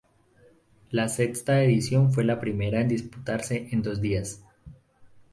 La 0.89 1.07
sexta 1.09 1.61
edición 1.61 2.11
fue 2.11 2.23
la 2.23 2.39
primera 2.39 2.81
en 2.81 2.87
disputarse 2.87 3.67
en 3.71 3.83
dos 3.83 4.01
días. 4.01 4.41